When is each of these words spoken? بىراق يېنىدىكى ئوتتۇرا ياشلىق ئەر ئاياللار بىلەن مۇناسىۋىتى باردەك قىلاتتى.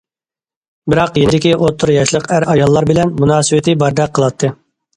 بىراق 0.93 1.19
يېنىدىكى 1.21 1.51
ئوتتۇرا 1.59 1.99
ياشلىق 1.99 2.27
ئەر 2.33 2.47
ئاياللار 2.55 2.89
بىلەن 2.95 3.15
مۇناسىۋىتى 3.23 3.79
باردەك 3.87 4.19
قىلاتتى. 4.19 4.55